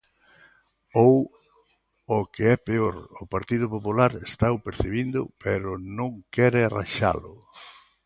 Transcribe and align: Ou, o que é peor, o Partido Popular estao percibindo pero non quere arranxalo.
Ou, 1.05 1.15
o 2.17 2.19
que 2.33 2.43
é 2.53 2.55
peor, 2.67 2.95
o 3.21 3.25
Partido 3.35 3.65
Popular 3.75 4.11
estao 4.29 4.55
percibindo 4.65 5.21
pero 5.43 5.69
non 5.97 6.11
quere 6.33 6.59
arranxalo. 6.63 7.33